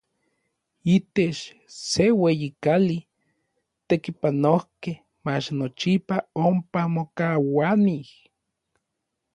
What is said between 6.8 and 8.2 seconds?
mokauanij.